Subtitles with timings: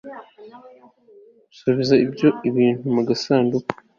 [1.57, 3.69] subiza ibyo bintu mu gasanduku